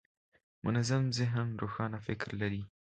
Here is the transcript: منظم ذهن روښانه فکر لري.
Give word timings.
منظم 0.65 1.03
ذهن 1.19 1.47
روښانه 1.61 1.97
فکر 2.07 2.29
لري. 2.41 2.61